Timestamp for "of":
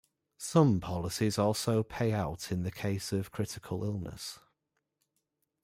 3.13-3.29